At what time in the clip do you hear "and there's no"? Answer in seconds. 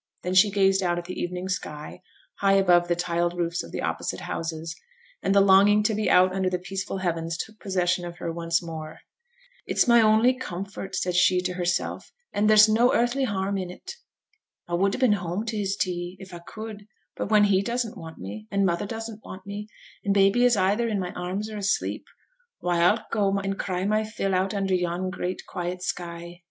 12.33-12.91